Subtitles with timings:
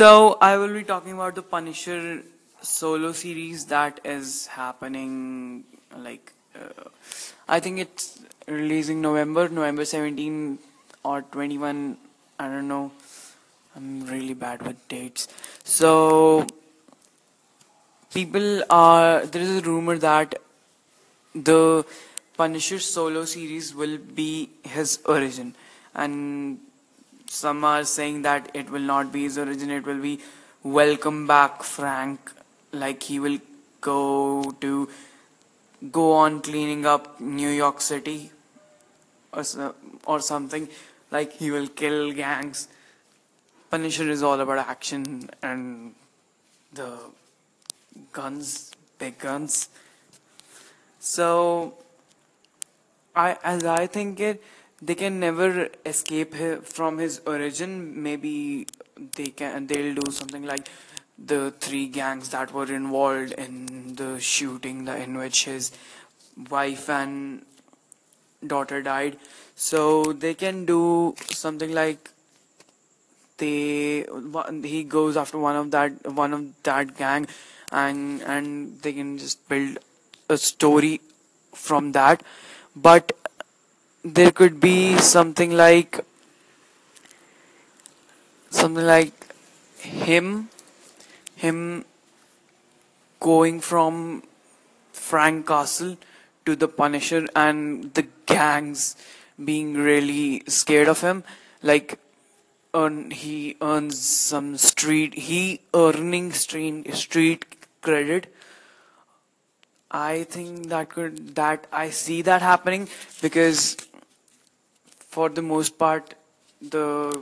[0.00, 2.22] So I will be talking about the Punisher
[2.62, 5.64] solo series that is happening.
[5.94, 6.88] Like, uh,
[7.46, 10.58] I think it's releasing November, November 17
[11.04, 11.98] or 21.
[12.38, 12.92] I don't know.
[13.76, 15.28] I'm really bad with dates.
[15.64, 16.46] So
[18.14, 19.26] people are.
[19.26, 20.34] There is a rumor that
[21.34, 21.84] the
[22.38, 25.54] Punisher solo series will be his origin,
[25.94, 26.58] and
[27.32, 29.70] some are saying that it will not be his origin.
[29.70, 30.18] It will be
[30.64, 32.32] welcome back Frank.
[32.72, 33.38] Like he will
[33.80, 34.88] go to
[35.92, 38.32] go on cleaning up New York City
[39.32, 39.44] or
[40.06, 40.68] or something.
[41.12, 42.66] Like he will kill gangs.
[43.70, 45.94] Punisher is all about action and
[46.72, 46.98] the
[48.12, 49.68] guns, big guns.
[50.98, 51.74] So
[53.14, 54.42] I, as I think it,
[54.82, 56.34] they can never escape
[56.64, 58.02] from his origin.
[58.02, 58.66] Maybe
[59.16, 59.66] they can.
[59.66, 60.68] They'll do something like
[61.18, 65.72] the three gangs that were involved in the shooting, in which his
[66.48, 67.44] wife and
[68.46, 69.18] daughter died.
[69.54, 72.10] So they can do something like
[73.40, 74.06] they
[74.62, 77.26] he goes after one of that one of that gang
[77.72, 79.78] and and they can just build
[80.28, 81.00] a story
[81.54, 82.22] from that
[82.76, 83.12] but
[84.02, 86.00] there could be something like
[88.50, 89.34] something like
[89.78, 90.48] him
[91.36, 91.84] him
[93.20, 94.22] going from
[94.92, 95.96] Frank Castle
[96.46, 98.96] to the Punisher and the gangs
[99.42, 101.22] being really scared of him.
[101.62, 101.98] Like
[102.74, 107.44] earn he earns some street he earning street street
[107.82, 108.34] credit.
[109.90, 112.88] I think that could that I see that happening
[113.20, 113.76] because
[115.10, 116.14] for the most part
[116.60, 117.20] the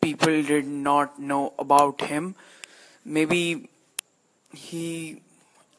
[0.00, 2.34] people did not know about him.
[3.04, 3.68] Maybe
[4.52, 5.20] he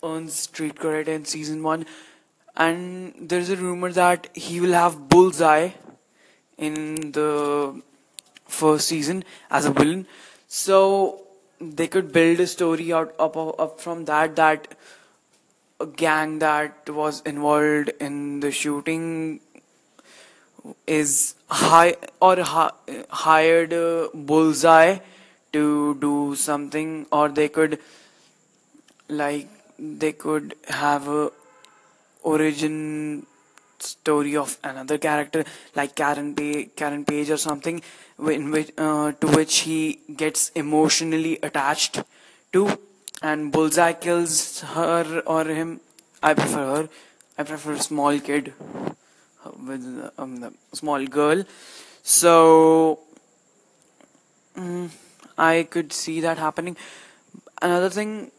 [0.04, 1.86] earns street credit in season one,
[2.56, 5.70] and there's a rumor that he will have Bullseye
[6.58, 7.82] in the
[8.48, 10.06] first season as a villain.
[10.48, 11.24] So
[11.60, 14.76] they could build a story out up up from that that
[15.80, 19.40] a gang that was involved in the shooting
[20.86, 22.72] is high or hi-
[23.10, 23.74] hired
[24.14, 25.00] bullseye
[25.54, 27.80] to do something or they could
[29.10, 29.48] like
[29.80, 31.32] they could have a
[32.24, 33.26] origin
[33.80, 35.44] story of another character
[35.76, 37.82] like Karen Page, Karen Page or something
[38.20, 42.02] in which uh, to which he gets emotionally attached
[42.52, 42.78] to
[43.22, 45.80] and Bullseye kills her or him.
[46.22, 46.90] I prefer her.
[47.38, 48.54] I prefer a small kid
[49.66, 51.44] with um, the small girl.
[52.04, 53.00] So
[54.56, 54.90] mm,
[55.38, 56.78] I could see that happening.
[57.62, 58.32] Another thing,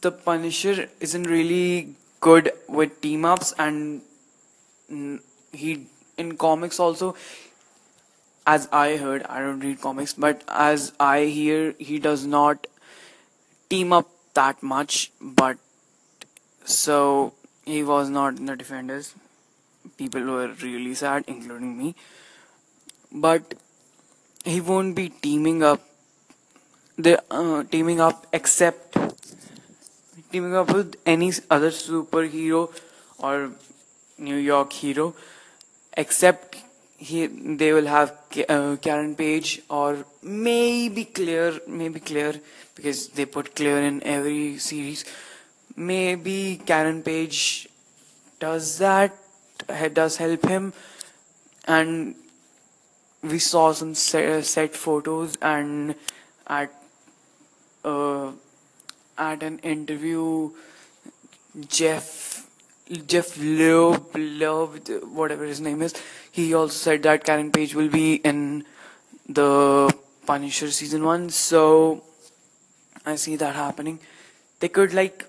[0.00, 4.02] the Punisher isn't really good with team ups, and
[4.90, 5.20] mm,
[5.52, 7.14] he in comics also.
[8.46, 12.68] As I heard, I don't read comics, but as I hear, he does not
[13.68, 15.10] team up that much.
[15.20, 15.58] But
[16.64, 17.32] so
[17.64, 19.14] he was not in the defenders.
[19.96, 21.94] People were really sad, including me.
[23.12, 23.54] But
[24.44, 25.80] he won't be teaming up.
[26.98, 28.96] The uh, teaming up except
[30.32, 32.72] teaming up with any other superhero
[33.18, 33.50] or
[34.18, 35.14] New York hero,
[35.96, 36.56] except
[36.96, 38.14] he they will have
[38.48, 42.34] uh, Karen Page or maybe Claire, maybe Claire
[42.74, 45.04] because they put Claire in every series.
[45.76, 47.68] Maybe Karen Page
[48.40, 49.14] does that,
[49.94, 50.72] does help him,
[51.66, 52.14] and
[53.22, 55.94] we saw some set, set photos and
[56.46, 56.72] at
[57.84, 58.32] uh,
[59.18, 60.50] at an interview
[61.68, 62.46] Jeph
[63.06, 65.94] Jeph Loeb, Loeb, whatever his name is,
[66.30, 68.64] he also said that Karen Page will be in
[69.28, 69.92] the
[70.24, 71.30] Punisher season one.
[71.30, 72.04] So
[73.04, 73.98] I see that happening.
[74.60, 75.24] They could like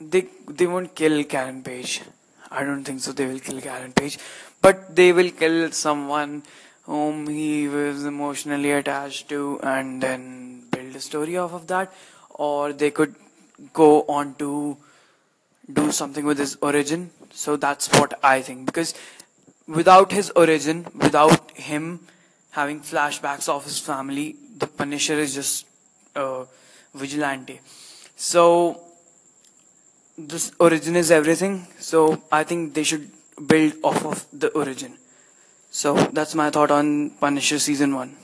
[0.00, 2.02] they they won't kill Karen Page.
[2.52, 3.12] I don't think so.
[3.12, 4.18] They will kill Karen Page,
[4.60, 6.42] but they will kill someone
[6.84, 11.92] whom he was emotionally attached to, and then build a story off of that.
[12.30, 13.14] Or they could
[13.72, 14.76] go on to
[15.72, 17.10] do something with his origin.
[17.30, 18.66] So that's what I think.
[18.66, 18.94] Because
[19.66, 22.00] without his origin, without him
[22.50, 25.66] having flashbacks of his family, the Punisher is just
[26.14, 26.44] a
[26.94, 27.60] vigilante.
[28.16, 28.80] So
[30.28, 31.66] this origin is everything.
[31.78, 33.10] So I think they should
[33.46, 34.98] build off of the origin.
[35.70, 38.16] So that's my thought on Punisher season one.